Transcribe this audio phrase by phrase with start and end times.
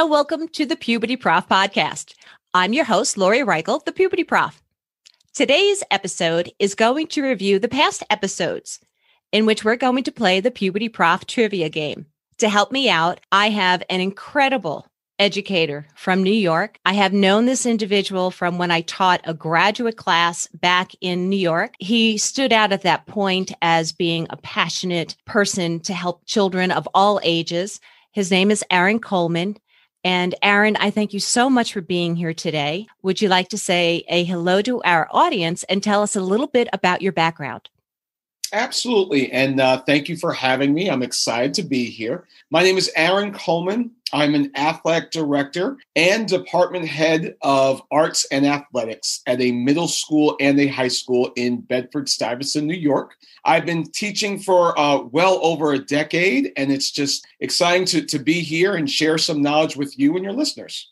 [0.00, 2.14] And welcome to the Puberty Prof podcast.
[2.54, 4.62] I'm your host, Lori Reichel, the Puberty Prof.
[5.34, 8.80] Today's episode is going to review the past episodes
[9.30, 12.06] in which we're going to play the Puberty Prof trivia game.
[12.38, 14.86] To help me out, I have an incredible
[15.18, 16.78] educator from New York.
[16.86, 21.36] I have known this individual from when I taught a graduate class back in New
[21.36, 21.74] York.
[21.78, 26.88] He stood out at that point as being a passionate person to help children of
[26.94, 27.80] all ages.
[28.12, 29.58] His name is Aaron Coleman.
[30.02, 32.86] And Aaron, I thank you so much for being here today.
[33.02, 36.46] Would you like to say a hello to our audience and tell us a little
[36.46, 37.68] bit about your background?
[38.52, 39.30] Absolutely.
[39.30, 40.90] And uh, thank you for having me.
[40.90, 42.26] I'm excited to be here.
[42.50, 43.92] My name is Aaron Coleman.
[44.12, 50.36] I'm an athletic director and department head of arts and athletics at a middle school
[50.40, 53.14] and a high school in Bedford Stuyvesant, New York.
[53.44, 58.18] I've been teaching for uh, well over a decade, and it's just exciting to, to
[58.18, 60.90] be here and share some knowledge with you and your listeners.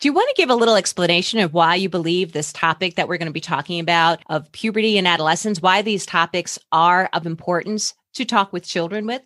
[0.00, 3.06] Do you want to give a little explanation of why you believe this topic that
[3.06, 7.26] we're going to be talking about of puberty and adolescence, why these topics are of
[7.26, 9.20] importance to talk with children with?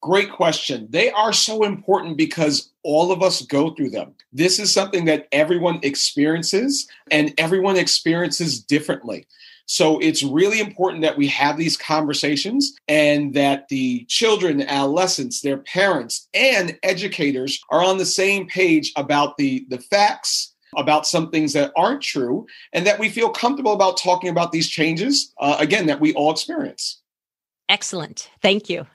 [0.00, 0.86] Great question.
[0.88, 4.14] They are so important because all of us go through them.
[4.32, 9.26] This is something that everyone experiences and everyone experiences differently.
[9.68, 15.58] So it's really important that we have these conversations and that the children, adolescents, their
[15.58, 21.52] parents, and educators are on the same page about the, the facts, about some things
[21.52, 25.84] that aren't true, and that we feel comfortable about talking about these changes, uh, again,
[25.86, 27.02] that we all experience.
[27.68, 28.30] Excellent.
[28.40, 28.86] Thank you.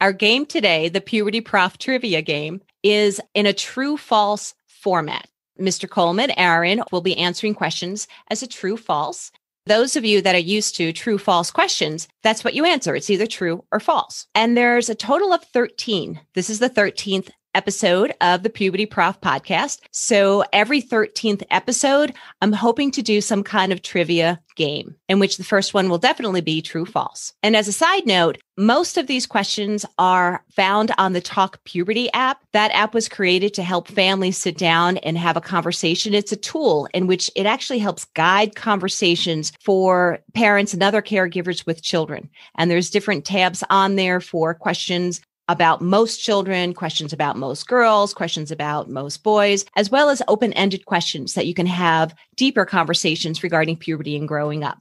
[0.00, 5.28] Our game today, the Puberty Prof Trivia game, is in a true false format.
[5.58, 5.90] Mr.
[5.90, 9.32] Coleman, Aaron, will be answering questions as a true false.
[9.66, 12.94] Those of you that are used to true false questions, that's what you answer.
[12.94, 14.26] It's either true or false.
[14.34, 16.20] And there's a total of 13.
[16.34, 19.80] This is the 13th episode of the Puberty Prof podcast.
[19.90, 25.36] So every 13th episode, I'm hoping to do some kind of trivia game in which
[25.36, 27.32] the first one will definitely be true false.
[27.42, 32.12] And as a side note, most of these questions are found on the Talk Puberty
[32.12, 32.38] app.
[32.52, 36.14] That app was created to help families sit down and have a conversation.
[36.14, 41.66] It's a tool in which it actually helps guide conversations for parents and other caregivers
[41.66, 42.30] with children.
[42.56, 48.14] And there's different tabs on there for questions about most children, questions about most girls,
[48.14, 52.64] questions about most boys, as well as open ended questions that you can have deeper
[52.64, 54.78] conversations regarding puberty and growing up.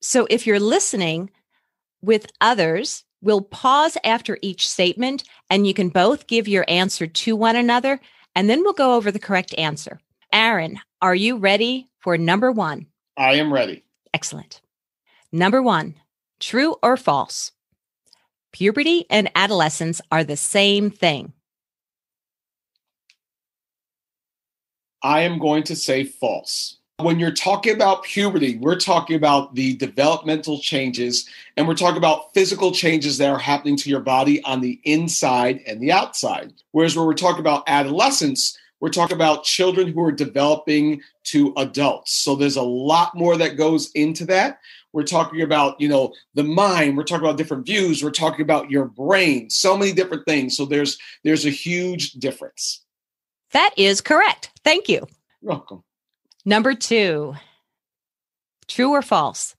[0.00, 1.30] So if you're listening
[2.02, 7.36] with others, we'll pause after each statement and you can both give your answer to
[7.36, 8.00] one another
[8.34, 10.00] and then we'll go over the correct answer.
[10.32, 12.86] Aaron, are you ready for number one?
[13.16, 13.84] I am ready.
[14.12, 14.60] Excellent.
[15.30, 15.94] Number one,
[16.40, 17.52] true or false?
[18.52, 21.32] Puberty and adolescence are the same thing.
[25.02, 26.76] I am going to say false.
[26.98, 32.32] When you're talking about puberty, we're talking about the developmental changes and we're talking about
[32.34, 36.52] physical changes that are happening to your body on the inside and the outside.
[36.70, 42.12] Whereas when we're talking about adolescence, we're talking about children who are developing to adults.
[42.12, 44.60] So there's a lot more that goes into that.
[44.92, 46.96] We're talking about, you know, the mind.
[46.96, 48.02] We're talking about different views.
[48.02, 49.48] We're talking about your brain.
[49.50, 50.56] So many different things.
[50.56, 52.84] So there's there's a huge difference.
[53.52, 54.50] That is correct.
[54.64, 55.06] Thank you.
[55.40, 55.82] You're welcome.
[56.44, 57.34] Number two,
[58.66, 59.54] true or false?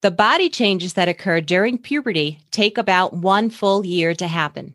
[0.00, 4.74] The body changes that occur during puberty take about one full year to happen.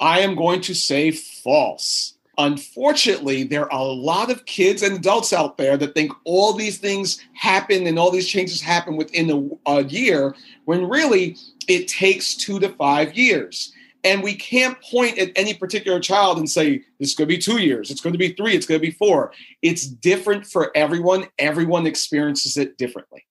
[0.00, 2.13] I am going to say false.
[2.38, 6.78] Unfortunately, there are a lot of kids and adults out there that think all these
[6.78, 10.34] things happen and all these changes happen within a, a year,
[10.64, 11.36] when really
[11.68, 13.72] it takes two to five years.
[14.02, 17.40] And we can't point at any particular child and say, this is going to be
[17.40, 19.32] two years, it's going to be three, it's going to be four.
[19.62, 21.26] It's different for everyone.
[21.38, 23.24] Everyone experiences it differently.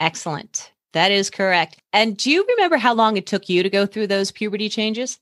[0.00, 0.72] Excellent.
[0.92, 1.80] That is correct.
[1.92, 5.18] And do you remember how long it took you to go through those puberty changes?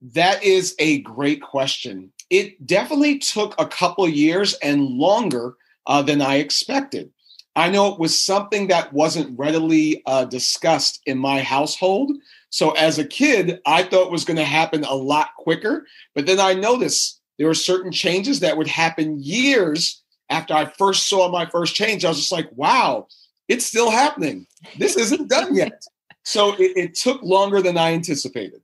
[0.00, 2.12] That is a great question.
[2.30, 5.54] It definitely took a couple years and longer
[5.86, 7.10] uh, than I expected.
[7.56, 12.12] I know it was something that wasn't readily uh, discussed in my household.
[12.50, 15.84] So as a kid, I thought it was going to happen a lot quicker.
[16.14, 21.08] But then I noticed there were certain changes that would happen years after I first
[21.08, 22.04] saw my first change.
[22.04, 23.08] I was just like, wow,
[23.48, 24.46] it's still happening.
[24.76, 25.82] This isn't done yet.
[26.24, 28.60] So it, it took longer than I anticipated.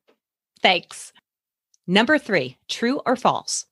[0.60, 1.13] Thanks.
[1.86, 3.66] Number three, true or false?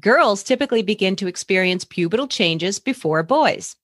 [0.00, 3.76] Girls typically begin to experience pubertal changes before boys.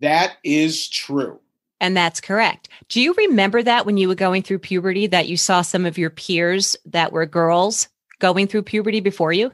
[0.00, 1.40] That is true.
[1.80, 2.68] And that's correct.
[2.88, 5.98] Do you remember that when you were going through puberty that you saw some of
[5.98, 7.88] your peers that were girls
[8.20, 9.52] going through puberty before you?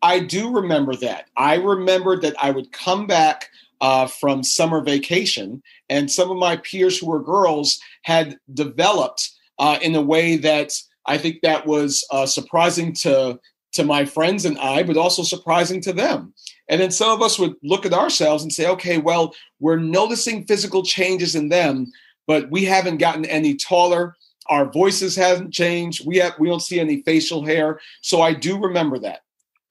[0.00, 1.28] I do remember that.
[1.36, 3.50] I remember that I would come back
[3.82, 9.30] uh, from summer vacation, and some of my peers who were girls had developed
[9.62, 10.72] uh, in a way that
[11.06, 13.38] I think that was uh, surprising to
[13.74, 16.34] to my friends and I, but also surprising to them.
[16.68, 20.44] And then some of us would look at ourselves and say, okay, well, we're noticing
[20.44, 21.90] physical changes in them,
[22.26, 24.14] but we haven't gotten any taller.
[24.48, 26.06] Our voices haven't changed.
[26.06, 27.80] We have we don't see any facial hair.
[28.02, 29.20] So I do remember that.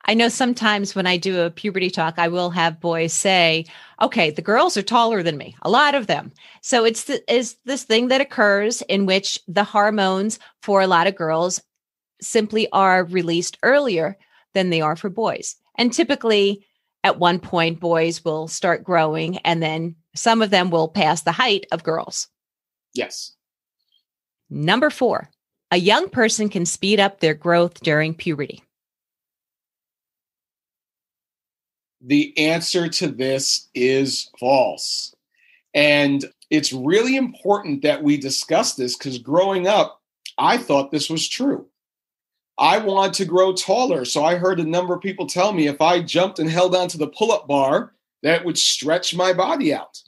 [0.05, 3.65] I know sometimes when I do a puberty talk, I will have boys say,
[4.01, 6.31] okay, the girls are taller than me, a lot of them.
[6.61, 11.07] So it's the, is this thing that occurs in which the hormones for a lot
[11.07, 11.61] of girls
[12.21, 14.17] simply are released earlier
[14.53, 15.55] than they are for boys.
[15.77, 16.65] And typically
[17.03, 21.31] at one point, boys will start growing and then some of them will pass the
[21.31, 22.27] height of girls.
[22.93, 23.33] Yes.
[24.49, 25.29] Number four,
[25.71, 28.63] a young person can speed up their growth during puberty.
[32.03, 35.15] The answer to this is false.
[35.73, 40.01] And it's really important that we discuss this because growing up,
[40.37, 41.67] I thought this was true.
[42.57, 44.05] I wanted to grow taller.
[44.05, 46.97] So I heard a number of people tell me if I jumped and held onto
[46.97, 47.93] the pull up bar,
[48.23, 50.01] that would stretch my body out.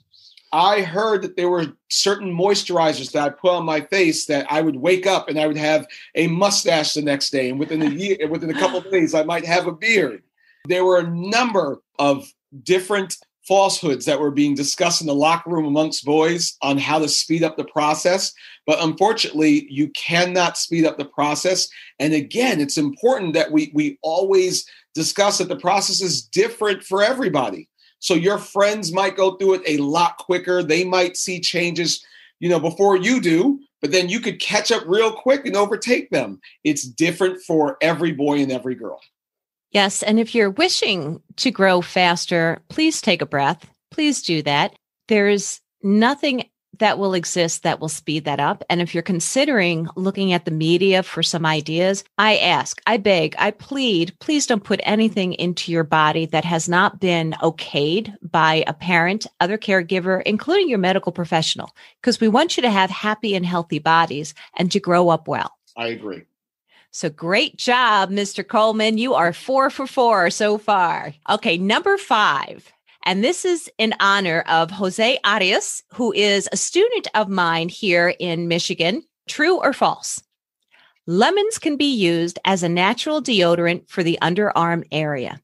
[0.52, 4.60] I heard that there were certain moisturizers that I put on my face that I
[4.60, 7.90] would wake up and I would have a mustache the next day, and within a
[7.90, 10.22] year, within a couple of days, I might have a beard.
[10.66, 12.32] There were a number of
[12.62, 13.16] different
[13.46, 17.42] falsehoods that were being discussed in the locker room amongst boys on how to speed
[17.42, 18.32] up the process.
[18.66, 21.68] But unfortunately, you cannot speed up the process.
[21.98, 27.02] And again, it's important that we, we always discuss that the process is different for
[27.02, 27.68] everybody.
[27.98, 30.62] So your friends might go through it a lot quicker.
[30.62, 32.04] They might see changes,
[32.40, 36.10] you know, before you do, but then you could catch up real quick and overtake
[36.10, 36.40] them.
[36.64, 39.00] It's different for every boy and every girl.
[39.74, 40.04] Yes.
[40.04, 43.68] And if you're wishing to grow faster, please take a breath.
[43.90, 44.74] Please do that.
[45.08, 46.48] There's nothing
[46.78, 48.64] that will exist that will speed that up.
[48.70, 53.34] And if you're considering looking at the media for some ideas, I ask, I beg,
[53.38, 58.64] I plead, please don't put anything into your body that has not been okayed by
[58.66, 63.34] a parent, other caregiver, including your medical professional, because we want you to have happy
[63.34, 65.52] and healthy bodies and to grow up well.
[65.76, 66.24] I agree.
[66.94, 68.46] So great job, Mr.
[68.46, 68.98] Coleman.
[68.98, 71.12] You are four for four so far.
[71.28, 72.72] Okay, number five.
[73.04, 78.14] And this is in honor of Jose Arias, who is a student of mine here
[78.20, 79.02] in Michigan.
[79.28, 80.22] True or false?
[81.04, 85.40] Lemons can be used as a natural deodorant for the underarm area.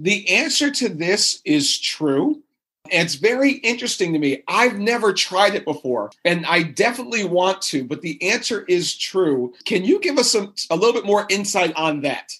[0.00, 2.42] The answer to this is true.
[2.90, 4.42] It's very interesting to me.
[4.48, 9.54] I've never tried it before, and I definitely want to, but the answer is true.
[9.64, 12.32] Can you give us some a little bit more insight on that?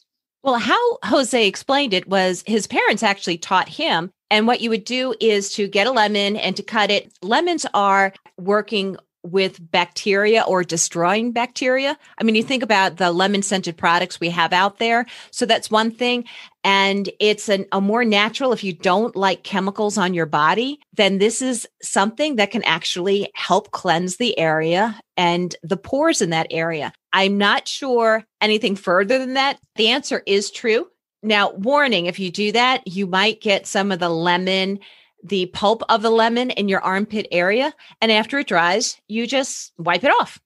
[0.42, 4.10] Well, how Jose explained it was his parents actually taught him.
[4.30, 7.12] And what you would do is to get a lemon and to cut it.
[7.22, 11.96] Lemons are working with bacteria or destroying bacteria.
[12.18, 15.06] I mean, you think about the lemon scented products we have out there.
[15.30, 16.24] So that's one thing.
[16.64, 21.18] And it's an, a more natural, if you don't like chemicals on your body, then
[21.18, 26.46] this is something that can actually help cleanse the area and the pores in that
[26.50, 26.92] area.
[27.12, 29.58] I'm not sure anything further than that.
[29.76, 30.88] The answer is true.
[31.22, 34.80] Now, warning, if you do that, you might get some of the lemon
[35.22, 37.74] the pulp of the lemon in your armpit area.
[38.00, 40.40] And after it dries, you just wipe it off.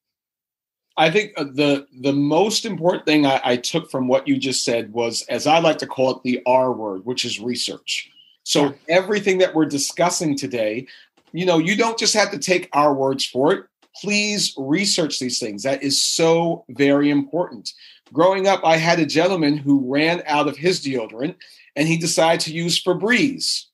[0.97, 4.65] I think uh, the the most important thing I, I, took from what you just
[4.65, 8.11] said was, as I like to call it, the R word, which is research.
[8.45, 8.73] So yeah.
[8.89, 10.87] everything that we're discussing today,
[11.33, 13.65] you know, you don't just have to take our words for it.
[14.01, 15.65] Please research these things.
[15.65, 17.73] That is so very important.
[18.13, 21.35] Growing up, I had a gentleman who ran out of his deodorant
[21.75, 23.67] and he decided to use Febreze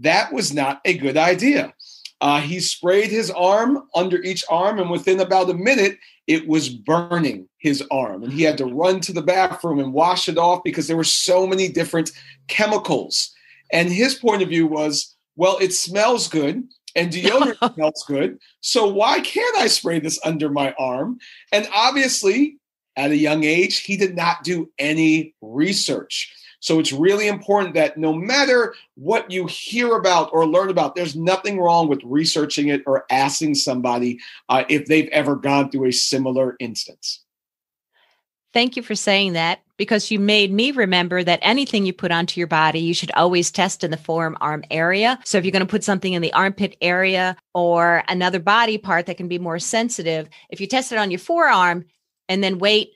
[0.00, 1.74] that was not a good idea.
[2.20, 6.68] Uh, he sprayed his arm under each arm, and within about a minute, it was
[6.68, 8.22] burning his arm.
[8.22, 11.04] And he had to run to the bathroom and wash it off because there were
[11.04, 12.10] so many different
[12.48, 13.32] chemicals.
[13.72, 16.64] And his point of view was well, it smells good
[16.96, 18.38] and deodorant smells good.
[18.60, 21.18] So why can't I spray this under my arm?
[21.52, 22.58] And obviously,
[22.96, 26.34] at a young age, he did not do any research.
[26.60, 31.14] So it's really important that no matter what you hear about or learn about, there's
[31.14, 35.92] nothing wrong with researching it or asking somebody uh, if they've ever gone through a
[35.92, 37.22] similar instance.
[38.52, 42.40] Thank you for saying that because you made me remember that anything you put onto
[42.40, 45.18] your body, you should always test in the forearm area.
[45.24, 49.06] So if you're going to put something in the armpit area or another body part
[49.06, 51.84] that can be more sensitive, if you test it on your forearm
[52.28, 52.94] and then wait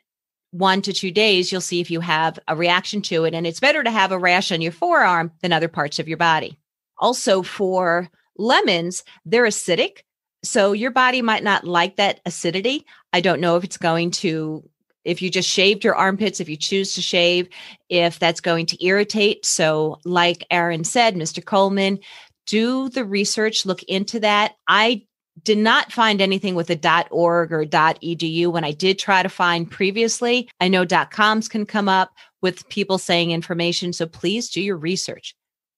[0.53, 3.35] one to two days, you'll see if you have a reaction to it.
[3.35, 6.19] And it's better to have a rash on your forearm than other parts of your
[6.19, 6.59] body.
[6.99, 10.03] Also, for lemons, they're acidic.
[10.45, 12.87] So your body might not like that acidity.
[13.13, 14.69] I don't know if it's going to,
[15.05, 17.49] if you just shaved your armpits, if you choose to shave,
[17.89, 19.47] if that's going to irritate.
[19.47, 21.45] So, like Aaron said, Mr.
[21.45, 21.99] Coleman,
[22.47, 24.55] do the research, look into that.
[24.69, 25.07] I
[25.45, 29.71] did not find anything with a .org or .edu when I did try to find
[29.71, 30.49] previously.
[30.61, 35.35] I know .coms can come up with people saying information, so please do your research.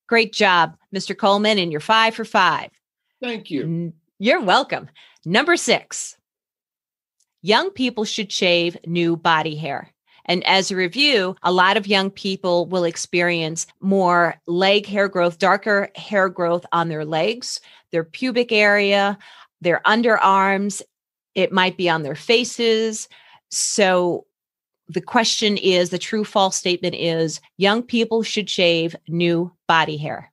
[0.09, 1.17] Great job, Mr.
[1.17, 2.71] Coleman, and you're five for five.
[3.23, 3.93] Thank you.
[4.19, 4.89] You're welcome.
[5.25, 6.17] Number six,
[7.43, 9.91] young people should shave new body hair.
[10.27, 15.39] And as a review, a lot of young people will experience more leg hair growth,
[15.39, 17.61] darker hair growth on their legs,
[17.93, 19.19] their pubic area,
[19.65, 20.81] their underarms,
[21.35, 23.09] it might be on their faces.
[23.51, 24.27] So
[24.89, 30.31] the question is the true false statement is young people should shave new body hair.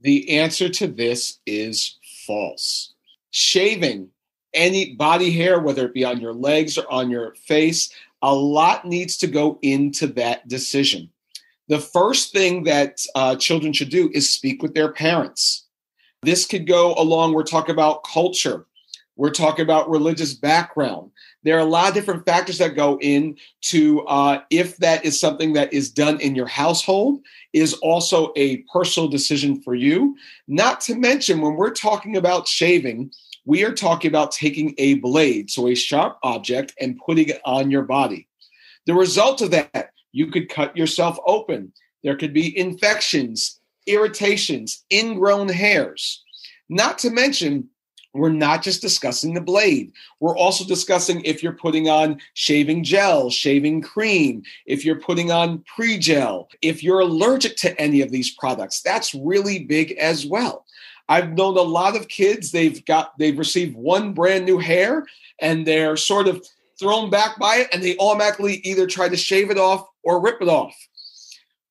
[0.00, 2.92] The answer to this is false.
[3.30, 4.08] Shaving
[4.52, 7.90] any body hair, whether it be on your legs or on your face,
[8.22, 11.10] a lot needs to go into that decision.
[11.68, 15.63] The first thing that uh, children should do is speak with their parents
[16.24, 18.66] this could go along, we're talking about culture,
[19.16, 21.10] we're talking about religious background.
[21.44, 25.52] There are a lot of different factors that go into uh, if that is something
[25.52, 27.20] that is done in your household,
[27.52, 30.16] is also a personal decision for you.
[30.48, 33.12] Not to mention, when we're talking about shaving,
[33.44, 37.70] we are talking about taking a blade, so a sharp object, and putting it on
[37.70, 38.26] your body.
[38.86, 41.72] The result of that, you could cut yourself open.
[42.02, 46.22] There could be infections, irritations, ingrown hairs.
[46.68, 47.68] Not to mention,
[48.14, 49.92] we're not just discussing the blade.
[50.20, 55.64] We're also discussing if you're putting on shaving gel, shaving cream, if you're putting on
[55.74, 58.82] pre gel, if you're allergic to any of these products.
[58.82, 60.64] That's really big as well.
[61.08, 65.06] I've known a lot of kids, they've got, they've received one brand new hair
[65.40, 66.46] and they're sort of
[66.78, 70.40] thrown back by it and they automatically either try to shave it off or rip
[70.40, 70.74] it off.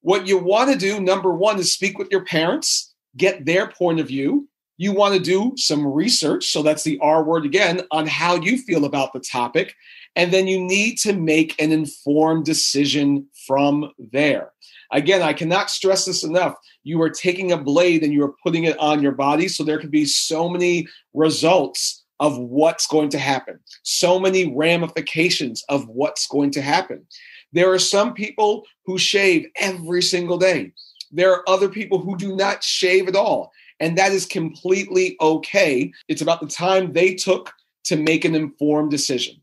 [0.03, 4.01] What you want to do, number one, is speak with your parents, get their point
[4.01, 4.49] of view.
[4.75, 6.47] You want to do some research.
[6.47, 9.73] So that's the R word again on how you feel about the topic.
[10.17, 14.51] And then you need to make an informed decision from there.
[14.91, 16.55] Again, I cannot stress this enough.
[16.83, 19.47] You are taking a blade and you are putting it on your body.
[19.47, 25.63] So there could be so many results of what's going to happen, so many ramifications
[25.69, 27.07] of what's going to happen.
[27.53, 30.73] There are some people who shave every single day.
[31.11, 33.51] There are other people who do not shave at all.
[33.79, 35.91] And that is completely okay.
[36.07, 37.53] It's about the time they took
[37.85, 39.35] to make an informed decision.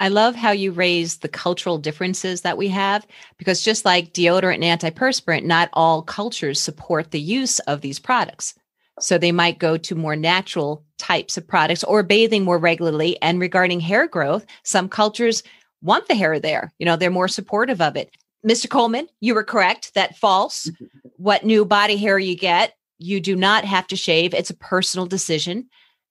[0.00, 3.04] I love how you raise the cultural differences that we have
[3.36, 8.54] because just like deodorant and antiperspirant, not all cultures support the use of these products.
[9.00, 13.20] So they might go to more natural types of products or bathing more regularly.
[13.22, 15.42] And regarding hair growth, some cultures
[15.82, 16.72] want the hair there.
[16.78, 18.10] You know, they're more supportive of it.
[18.46, 18.68] Mr.
[18.68, 19.94] Coleman, you were correct.
[19.94, 20.70] That false.
[21.16, 24.34] what new body hair you get, you do not have to shave.
[24.34, 25.68] It's a personal decision.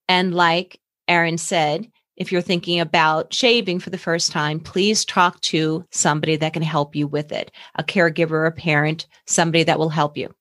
[0.08, 5.40] And like Aaron said, if you're thinking about shaving for the first time, please talk
[5.42, 9.90] to somebody that can help you with it a caregiver, a parent, somebody that will
[9.90, 10.34] help you.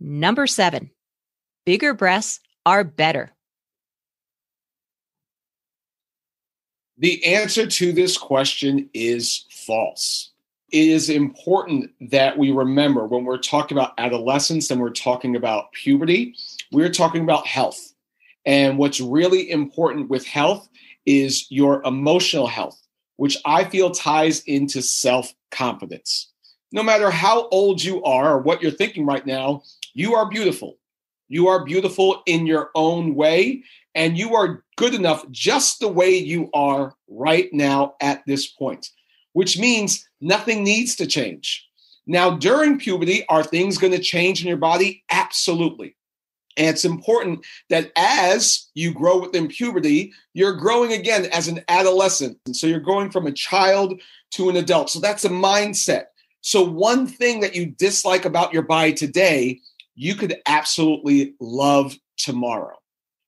[0.00, 0.90] Number seven,
[1.66, 3.33] bigger breasts are better.
[7.04, 10.30] The answer to this question is false.
[10.72, 15.70] It is important that we remember when we're talking about adolescence and we're talking about
[15.72, 16.34] puberty,
[16.72, 17.92] we're talking about health.
[18.46, 20.66] And what's really important with health
[21.04, 22.80] is your emotional health,
[23.16, 26.32] which I feel ties into self confidence.
[26.72, 30.78] no matter how old you are or what you're thinking right now, you are beautiful.
[31.28, 33.62] You are beautiful in your own way,
[33.94, 38.90] and you are good enough just the way you are right now at this point,
[39.32, 41.66] which means nothing needs to change.
[42.06, 45.04] Now, during puberty, are things going to change in your body?
[45.10, 45.96] Absolutely.
[46.56, 52.38] And it's important that as you grow within puberty, you're growing again as an adolescent.
[52.46, 54.00] And so you're going from a child
[54.32, 54.90] to an adult.
[54.90, 56.04] So that's a mindset.
[56.42, 59.60] So, one thing that you dislike about your body today,
[59.94, 62.76] you could absolutely love tomorrow.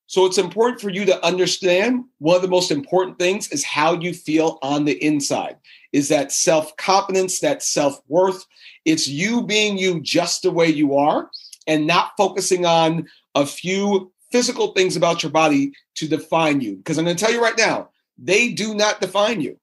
[0.08, 3.94] So, it's important for you to understand one of the most important things is how
[3.94, 5.56] you feel on the inside.
[5.92, 8.44] Is that self confidence, that self worth?
[8.85, 11.28] It's you being you just the way you are
[11.66, 16.76] and not focusing on a few physical things about your body to define you.
[16.76, 19.58] Because I'm going to tell you right now, they do not define you.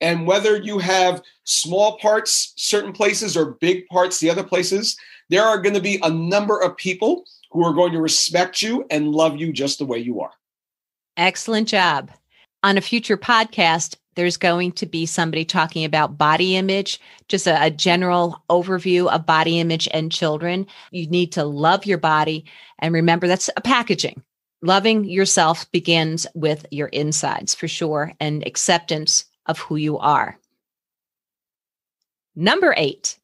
[0.00, 4.96] And whether you have small parts, certain places, or big parts, the other places,
[5.30, 8.84] there are going to be a number of people who are going to respect you
[8.90, 10.32] and love you just the way you are.
[11.16, 12.10] Excellent job.
[12.62, 17.62] On a future podcast, there's going to be somebody talking about body image, just a,
[17.62, 20.66] a, general overview of body image and children.
[20.90, 22.44] You need to love your body.
[22.78, 24.22] And remember, that's a packaging.
[24.62, 30.38] Loving yourself begins with your insides for sure, and acceptance of who you are.
[32.34, 33.18] Number eight,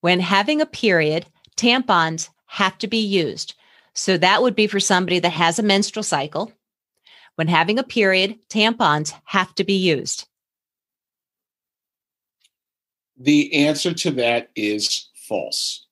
[0.00, 3.54] when having a period, tampons have to be used.
[3.92, 6.52] So that would be for somebody that has a menstrual cycle
[7.40, 10.26] when having a period, tampons have to be used?
[13.18, 15.86] The answer to that is false.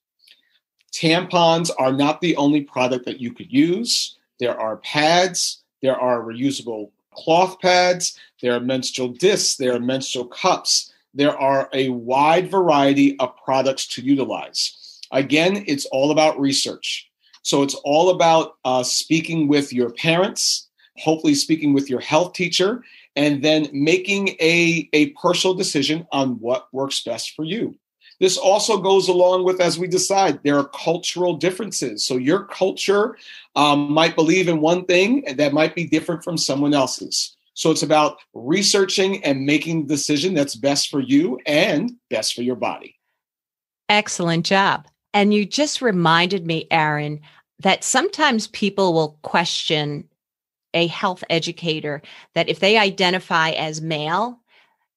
[0.92, 4.18] Tampons are not the only product that you could use.
[4.38, 6.90] There are pads, there are reusable
[7.24, 10.92] cloth pads, there are menstrual discs, there are menstrual cups.
[11.14, 15.00] There are a wide variety of products to utilize.
[15.10, 17.08] Again, it's all about research.
[17.42, 22.84] So it's all about uh, speaking with your parents, hopefully speaking with your health teacher,
[23.16, 27.74] and then making a, a personal decision on what works best for you.
[28.20, 32.04] This also goes along with as we decide there are cultural differences.
[32.04, 33.16] So your culture
[33.54, 37.36] um, might believe in one thing that might be different from someone else's.
[37.54, 42.42] So it's about researching and making the decision that's best for you and best for
[42.42, 42.96] your body.
[43.88, 44.86] Excellent job.
[45.14, 47.20] And you just reminded me, Aaron,
[47.60, 50.08] that sometimes people will question
[50.74, 52.02] a health educator
[52.34, 54.38] that if they identify as male,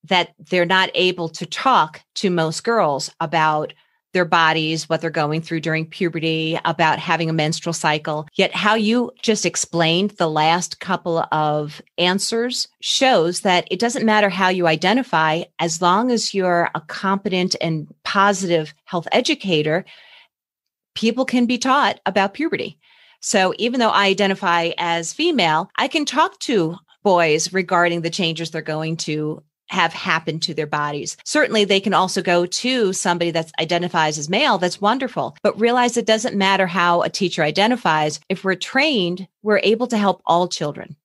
[0.06, 3.74] that they're not able to talk to most girls about
[4.14, 8.28] their bodies, what they're going through during puberty, about having a menstrual cycle.
[8.36, 14.30] Yet, how you just explained the last couple of answers shows that it doesn't matter
[14.30, 19.86] how you identify, as long as you're a competent and positive health educator,
[20.94, 22.78] people can be taught about puberty.
[23.22, 28.52] So even though I identify as female, I can talk to boys regarding the changes
[28.52, 31.18] they're going to have happened to their bodies.
[31.26, 34.58] Certainly, they can also go to somebody that identifies as male.
[34.58, 35.36] That's wonderful.
[35.42, 38.20] But realize it doesn't matter how a teacher identifies.
[38.30, 40.96] If we're trained, we're able to help all children.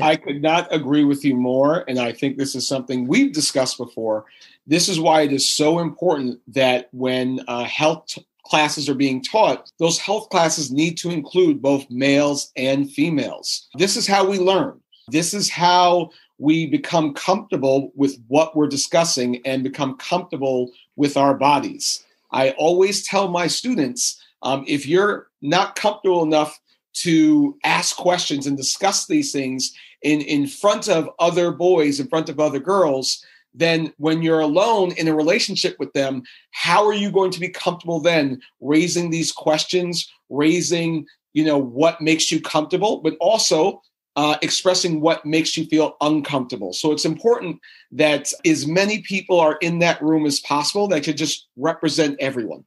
[0.00, 1.84] I could not agree with you more.
[1.86, 4.24] And I think this is something we've discussed before.
[4.66, 9.70] This is why it is so important that when uh, health classes are being taught,
[9.78, 13.68] those health classes need to include both males and females.
[13.78, 14.80] This is how we learn.
[15.08, 16.10] This is how
[16.42, 22.04] we become comfortable with what we're discussing and become comfortable with our bodies.
[22.32, 26.60] I always tell my students um, if you're not comfortable enough
[26.94, 32.28] to ask questions and discuss these things in, in front of other boys, in front
[32.28, 33.24] of other girls,
[33.54, 37.50] then when you're alone in a relationship with them, how are you going to be
[37.50, 43.80] comfortable then raising these questions, raising, you know, what makes you comfortable, but also
[44.16, 46.72] uh, expressing what makes you feel uncomfortable.
[46.72, 47.60] So it's important
[47.92, 52.64] that as many people are in that room as possible that could just represent everyone.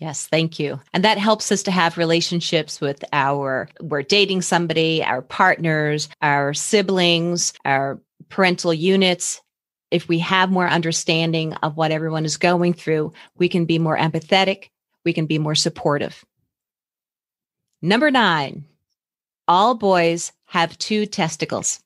[0.00, 0.80] Yes, thank you.
[0.92, 6.52] And that helps us to have relationships with our, we're dating somebody, our partners, our
[6.52, 9.40] siblings, our parental units
[9.94, 13.96] if we have more understanding of what everyone is going through, we can be more
[13.96, 14.70] empathetic,
[15.04, 16.24] we can be more supportive.
[17.80, 18.64] Number nine,
[19.48, 21.82] all boys have two testicles.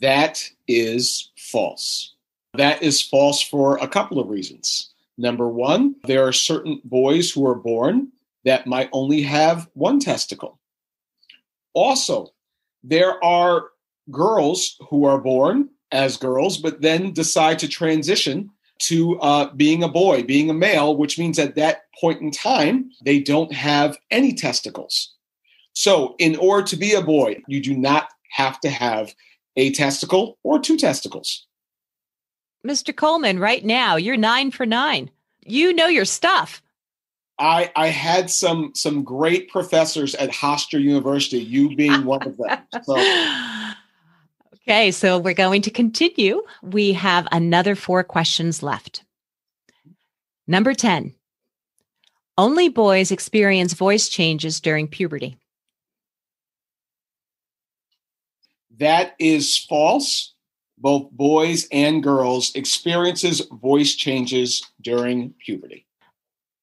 [0.00, 2.14] That is false.
[2.54, 4.92] That is false for a couple of reasons.
[5.16, 8.12] Number one, there are certain boys who are born
[8.44, 10.60] that might only have one testicle.
[11.74, 12.32] Also,
[12.84, 13.66] there are
[14.10, 19.88] girls who are born as girls, but then decide to transition to uh, being a
[19.88, 24.32] boy, being a male, which means at that point in time, they don't have any
[24.32, 25.14] testicles.
[25.72, 29.14] So, in order to be a boy, you do not have to have
[29.56, 31.46] a testicle or two testicles.
[32.66, 32.94] Mr.
[32.94, 35.10] Coleman, right now, you're nine for nine.
[35.44, 36.62] You know your stuff.
[37.38, 42.58] I, I had some some great professors at Hofstra University, you being one of them.
[42.82, 42.96] So.
[44.68, 46.42] Okay, so we're going to continue.
[46.62, 49.02] We have another four questions left.
[50.46, 51.14] Number 10.
[52.36, 55.38] Only boys experience voice changes during puberty.
[58.76, 60.34] That is false.
[60.76, 65.86] Both boys and girls experiences voice changes during puberty.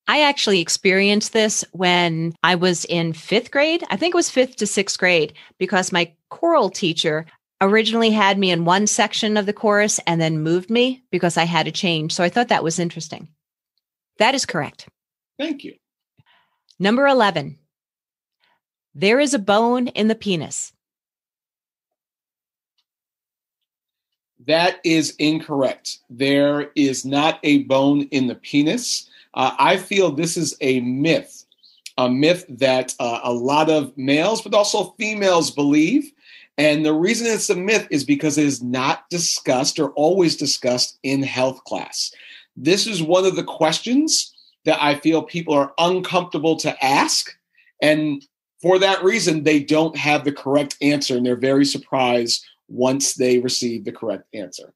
[0.07, 3.83] I actually experienced this when I was in fifth grade.
[3.89, 7.25] I think it was fifth to sixth grade because my choral teacher
[7.61, 11.45] originally had me in one section of the chorus and then moved me because I
[11.45, 12.13] had to change.
[12.13, 13.29] So I thought that was interesting.
[14.19, 14.87] That is correct.
[15.37, 15.75] Thank you.
[16.79, 17.57] Number 11.
[18.93, 20.71] There is a bone in the penis.
[24.47, 25.99] That is incorrect.
[26.09, 29.09] There is not a bone in the penis.
[29.33, 31.45] Uh, I feel this is a myth,
[31.97, 36.11] a myth that uh, a lot of males, but also females, believe
[36.57, 40.97] and the reason it's a myth is because it is not discussed or always discussed
[41.03, 42.13] in health class.
[42.55, 47.35] This is one of the questions that I feel people are uncomfortable to ask.
[47.81, 48.25] And
[48.61, 53.39] for that reason, they don't have the correct answer and they're very surprised once they
[53.39, 54.73] receive the correct answer.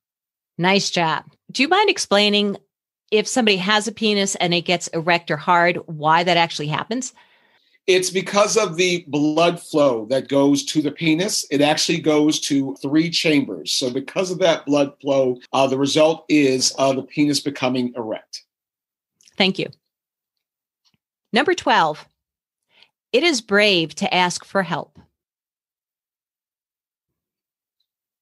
[0.57, 1.23] Nice job.
[1.51, 2.57] Do you mind explaining
[3.11, 7.13] if somebody has a penis and it gets erect or hard, why that actually happens?
[7.87, 11.45] It's because of the blood flow that goes to the penis.
[11.49, 13.71] It actually goes to three chambers.
[13.71, 18.43] So, because of that blood flow, uh, the result is uh, the penis becoming erect.
[19.37, 19.67] Thank you.
[21.33, 22.07] Number 12,
[23.13, 24.99] it is brave to ask for help.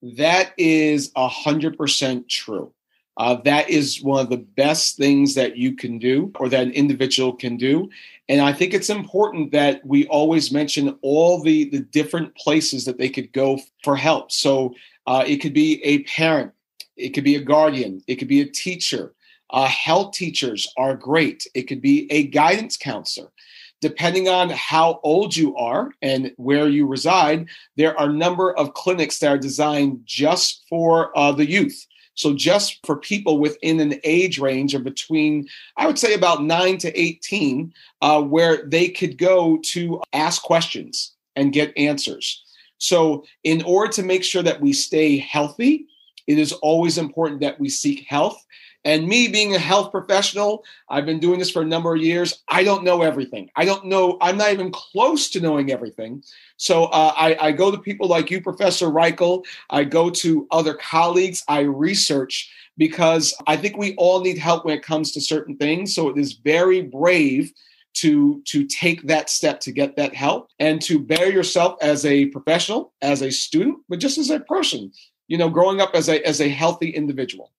[0.02, 2.72] That is 100% true.
[3.18, 6.72] Uh, that is one of the best things that you can do or that an
[6.72, 7.90] individual can do.
[8.30, 13.00] And I think it's important that we always mention all the, the different places that
[13.00, 14.32] they could go for help.
[14.32, 14.76] So
[15.08, 16.52] uh, it could be a parent,
[16.96, 19.14] it could be a guardian, it could be a teacher.
[19.50, 21.48] Uh, health teachers are great.
[21.54, 23.32] It could be a guidance counselor.
[23.80, 28.74] Depending on how old you are and where you reside, there are a number of
[28.74, 31.86] clinics that are designed just for uh, the youth.
[32.18, 36.80] So just for people within an age range of between, I would say about nine
[36.80, 42.44] to 18, uh, where they could go to ask questions and get answers.
[42.80, 45.86] So in order to make sure that we stay healthy,
[46.26, 48.44] it is always important that we seek health
[48.88, 52.42] and me being a health professional, I've been doing this for a number of years.
[52.48, 53.52] I don't know everything.
[53.58, 56.24] I don't know, I'm not even close to knowing everything.
[56.56, 59.44] So uh, I, I, go to people like you, Professor Reichel.
[59.70, 61.44] I go to other colleagues.
[61.50, 65.94] I research because I think we all need help when it comes to certain things.
[65.94, 67.52] So it is very brave
[67.96, 72.28] to to take that step to get that help and to bear yourself as a
[72.28, 74.94] professional, as a student, but just as a person.
[75.28, 77.52] You know, growing up as a as a healthy individual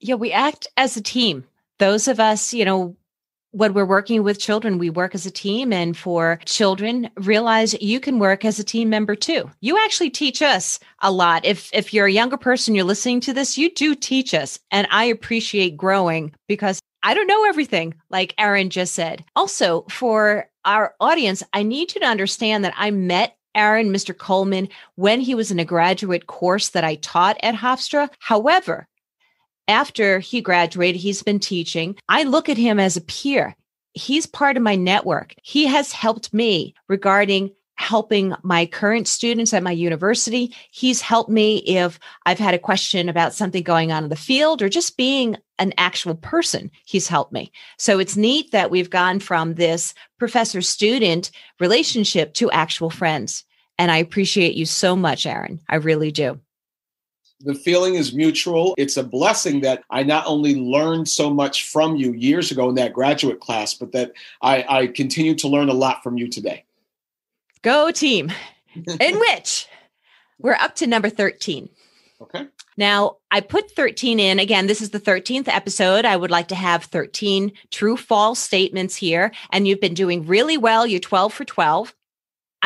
[0.00, 1.44] yeah, we act as a team.
[1.78, 2.96] Those of us, you know,
[3.52, 5.72] when we're working with children, we work as a team.
[5.72, 9.50] And for children, realize you can work as a team member too.
[9.60, 11.44] You actually teach us a lot.
[11.44, 14.58] If if you're a younger person, you're listening to this, you do teach us.
[14.70, 19.24] And I appreciate growing because I don't know everything, like Aaron just said.
[19.36, 24.16] Also, for our audience, I need you to understand that I met Aaron, Mr.
[24.16, 28.10] Coleman, when he was in a graduate course that I taught at Hofstra.
[28.18, 28.86] However,
[29.68, 31.96] after he graduated, he's been teaching.
[32.08, 33.56] I look at him as a peer.
[33.94, 35.34] He's part of my network.
[35.42, 40.54] He has helped me regarding helping my current students at my university.
[40.70, 44.62] He's helped me if I've had a question about something going on in the field
[44.62, 46.70] or just being an actual person.
[46.86, 47.52] He's helped me.
[47.78, 53.44] So it's neat that we've gone from this professor student relationship to actual friends.
[53.78, 55.60] And I appreciate you so much, Aaron.
[55.68, 56.40] I really do.
[57.40, 58.74] The feeling is mutual.
[58.78, 62.74] It's a blessing that I not only learned so much from you years ago in
[62.76, 66.64] that graduate class, but that I, I continue to learn a lot from you today.
[67.62, 68.32] Go team.
[69.00, 69.66] in which
[70.38, 71.68] we're up to number 13.
[72.20, 72.46] Okay.
[72.78, 74.38] Now, I put 13 in.
[74.38, 76.04] Again, this is the 13th episode.
[76.04, 79.32] I would like to have 13 true false statements here.
[79.50, 80.86] And you've been doing really well.
[80.86, 81.94] You're 12 for 12.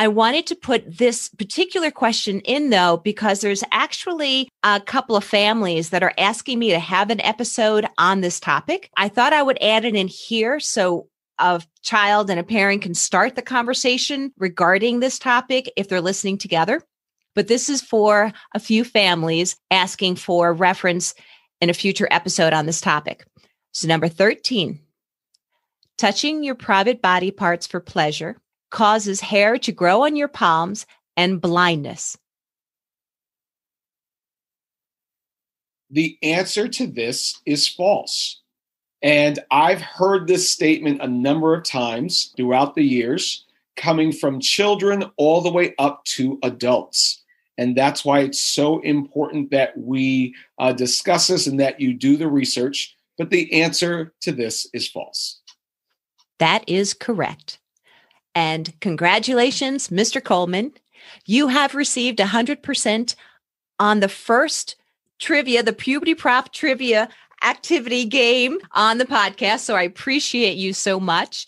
[0.01, 5.23] I wanted to put this particular question in though, because there's actually a couple of
[5.23, 8.89] families that are asking me to have an episode on this topic.
[8.97, 11.09] I thought I would add it in here so
[11.39, 16.39] a child and a parent can start the conversation regarding this topic if they're listening
[16.39, 16.83] together.
[17.35, 21.13] But this is for a few families asking for reference
[21.61, 23.27] in a future episode on this topic.
[23.73, 24.81] So, number 13,
[25.99, 28.39] touching your private body parts for pleasure
[28.71, 32.17] causes hair to grow on your palms and blindness?
[35.91, 38.41] The answer to this is false.
[39.03, 43.45] And I've heard this statement a number of times throughout the years,
[43.77, 47.23] coming from children all the way up to adults.
[47.57, 52.17] And that's why it's so important that we uh, discuss this and that you do
[52.17, 52.97] the research.
[53.19, 55.41] But the answer to this is false.
[56.39, 57.59] That is correct.
[58.35, 60.23] And congratulations, Mr.
[60.23, 60.73] Coleman.
[61.27, 63.15] You have received 100%
[63.79, 64.77] on the first
[65.19, 67.09] trivia, the Puberty Prof trivia
[67.43, 69.61] activity game on the podcast.
[69.61, 71.47] So I appreciate you so much.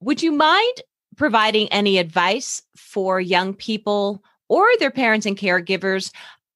[0.00, 0.82] Would you mind
[1.16, 6.12] providing any advice for young people or their parents and caregivers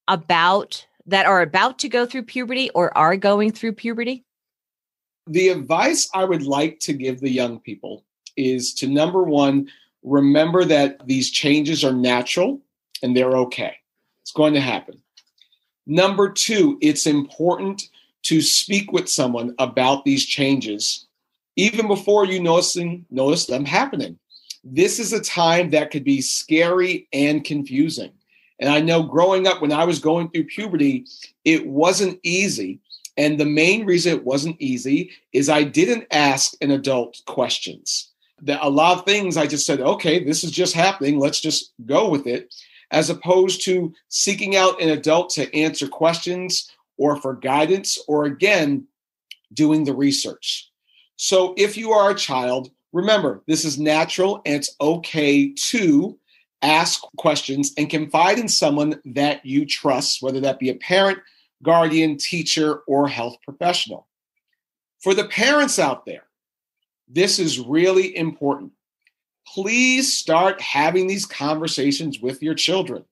[0.07, 4.23] about that are about to go through puberty or are going through puberty?
[5.25, 8.05] The advice I would like to give the young people
[8.37, 9.69] is to number one,
[10.03, 12.59] remember that these changes are natural
[13.03, 13.75] and they're okay.
[14.21, 15.01] It's going to happen.
[15.85, 17.89] Number two, it's important
[18.23, 21.07] to speak with someone about these changes
[21.55, 24.17] even before you noticing notice them happening.
[24.63, 28.11] This is a time that could be scary and confusing.
[28.59, 31.05] And I know growing up when I was going through puberty,
[31.45, 32.79] it wasn't easy.
[33.17, 38.09] And the main reason it wasn't easy is I didn't ask an adult questions
[38.41, 41.19] that a lot of things I just said, okay, this is just happening.
[41.19, 42.53] Let's just go with it,
[42.91, 48.87] as opposed to seeking out an adult to answer questions or for guidance, or again,
[49.53, 50.71] doing the research.
[51.15, 56.17] So if you are a child, remember this is natural and it's okay to
[56.61, 61.19] ask questions and confide in someone that you trust, whether that be a parent,
[61.63, 64.07] guardian, teacher, or health professional.
[64.99, 66.23] For the parents out there,
[67.07, 68.71] this is really important.
[69.47, 73.05] Please start having these conversations with your children.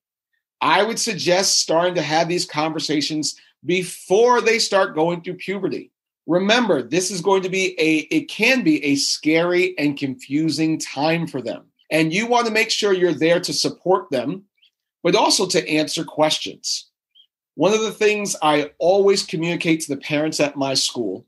[0.62, 5.91] I would suggest starting to have these conversations before they start going through puberty.
[6.27, 11.27] Remember, this is going to be a, it can be a scary and confusing time
[11.27, 11.65] for them.
[11.91, 14.45] And you want to make sure you're there to support them,
[15.03, 16.89] but also to answer questions.
[17.53, 21.25] One of the things I always communicate to the parents at my school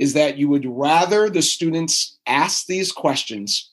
[0.00, 3.70] is that you would rather the students ask these questions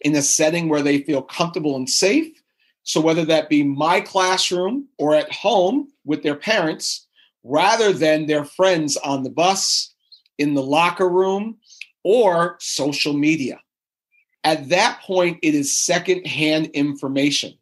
[0.00, 2.42] in a setting where they feel comfortable and safe.
[2.84, 7.06] So, whether that be my classroom or at home with their parents,
[7.44, 9.94] rather than their friends on the bus,
[10.38, 11.58] in the locker room,
[12.02, 13.60] or social media.
[14.44, 17.58] At that point, it is secondhand information.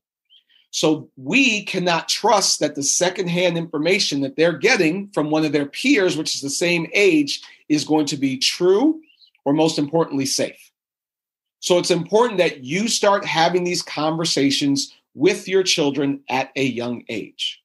[0.71, 5.67] So we cannot trust that the secondhand information that they're getting from one of their
[5.67, 9.01] peers, which is the same age, is going to be true
[9.47, 10.73] or most importantly, safe.
[11.61, 17.05] So it's important that you start having these conversations with your children at a young
[17.09, 17.63] age.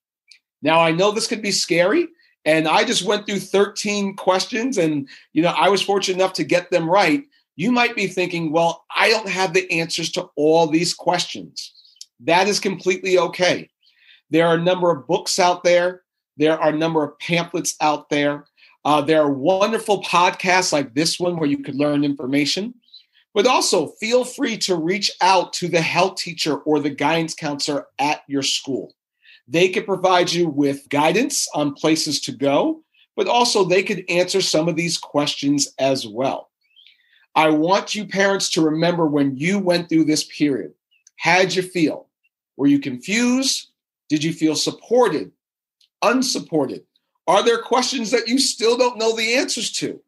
[0.61, 2.07] Now, I know this could be scary,
[2.45, 6.43] and I just went through 13 questions, and you know, I was fortunate enough to
[6.43, 7.23] get them right.
[7.55, 11.73] You might be thinking, well, I don't have the answers to all these questions.
[12.21, 13.69] That is completely okay.
[14.29, 16.03] There are a number of books out there,
[16.37, 18.45] there are a number of pamphlets out there.
[18.83, 22.73] Uh, there are wonderful podcasts like this one where you could learn information.
[23.33, 27.87] But also feel free to reach out to the health teacher or the guidance counselor
[27.97, 28.93] at your school.
[29.47, 32.83] They could provide you with guidance on places to go,
[33.15, 36.49] but also they could answer some of these questions as well.
[37.33, 40.73] I want you parents to remember when you went through this period.
[41.17, 42.07] How'd you feel?
[42.57, 43.69] Were you confused?
[44.09, 45.31] Did you feel supported?
[46.01, 46.83] Unsupported?
[47.27, 50.01] Are there questions that you still don't know the answers to?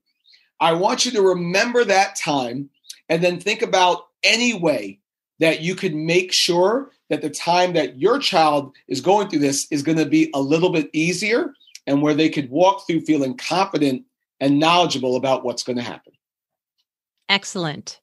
[0.59, 2.69] I want you to remember that time
[3.09, 4.99] and then think about any way
[5.39, 9.67] that you could make sure that the time that your child is going through this
[9.71, 11.53] is going to be a little bit easier
[11.85, 14.05] and where they could walk through feeling confident
[14.39, 16.13] and knowledgeable about what's going to happen.
[17.29, 17.99] Excellent.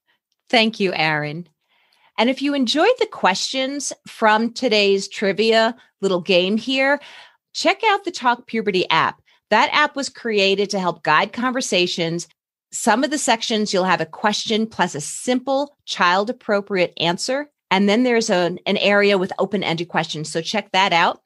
[0.48, 1.48] Thank you, Aaron.
[2.18, 7.00] And if you enjoyed the questions from today's trivia little game here,
[7.52, 9.20] check out the Talk Puberty app.
[9.50, 12.28] That app was created to help guide conversations.
[12.72, 17.88] Some of the sections you'll have a question plus a simple child appropriate answer And
[17.88, 20.30] then there's a, an area with open ended questions.
[20.30, 21.22] So check that out.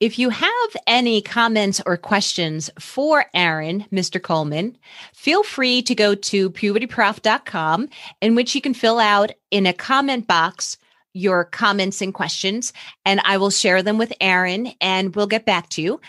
[0.00, 4.20] If you have any comments or questions for Aaron, Mr.
[4.20, 4.76] Coleman,
[5.14, 7.88] feel free to go to pubertyprof.com
[8.20, 10.76] in which you can fill out in a comment box
[11.14, 12.72] your comments and questions,
[13.04, 16.00] and I will share them with Aaron and we'll get back to you.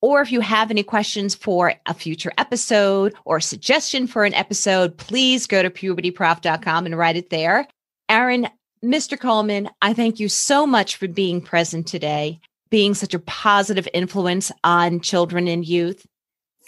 [0.00, 4.96] Or if you have any questions for a future episode or suggestion for an episode,
[4.98, 7.68] please go to pubertyprof.com and write it there.
[8.08, 8.48] Aaron,
[8.84, 9.18] Mr.
[9.18, 14.50] Coleman, I thank you so much for being present today, being such a positive influence
[14.64, 16.04] on children and youth.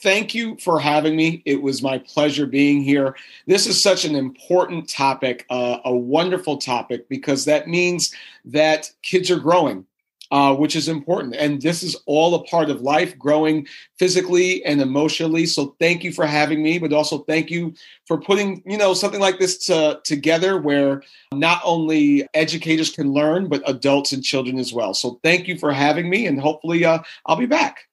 [0.05, 1.43] Thank you for having me.
[1.47, 3.17] It was my pleasure being here.
[3.47, 8.15] This is such an important topic, uh, a wonderful topic, because that means
[8.45, 9.87] that kids are growing
[10.31, 11.35] uh, which is important.
[11.37, 13.67] And this is all a part of life, growing
[13.99, 15.47] physically and emotionally.
[15.47, 17.73] So thank you for having me, but also thank you
[18.07, 23.49] for putting you know something like this to, together, where not only educators can learn,
[23.49, 24.93] but adults and children as well.
[24.93, 27.89] So thank you for having me, and hopefully uh, I'll be back.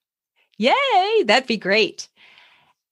[0.62, 2.08] Yay, that'd be great.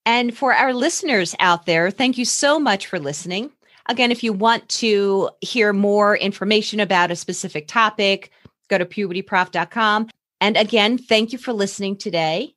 [0.04, 3.52] And for our listeners out there, thank you so much for listening.
[3.88, 8.32] Again, if you want to hear more information about a specific topic,
[8.70, 10.10] go to pubertyprof.com.
[10.42, 12.56] And again, thank you for listening today.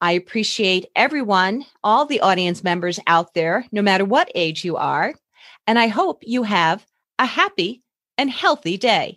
[0.00, 5.14] I appreciate everyone, all the audience members out there, no matter what age you are.
[5.66, 6.86] And I hope you have
[7.18, 7.82] a happy
[8.16, 9.16] and healthy day.